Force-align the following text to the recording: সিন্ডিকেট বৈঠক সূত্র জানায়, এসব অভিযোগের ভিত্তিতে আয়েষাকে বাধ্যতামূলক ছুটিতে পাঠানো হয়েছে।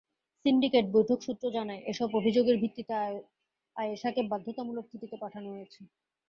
সিন্ডিকেট 0.45 0.85
বৈঠক 0.93 1.19
সূত্র 1.25 1.45
জানায়, 1.57 1.81
এসব 1.91 2.09
অভিযোগের 2.19 2.57
ভিত্তিতে 2.61 2.93
আয়েষাকে 3.75 4.21
বাধ্যতামূলক 4.31 4.85
ছুটিতে 4.91 5.15
পাঠানো 5.23 5.47
হয়েছে। 5.53 5.79